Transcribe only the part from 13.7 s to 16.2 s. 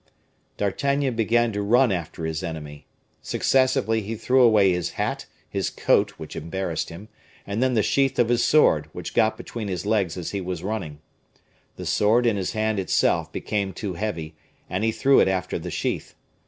too heavy, and he threw it after the sheath.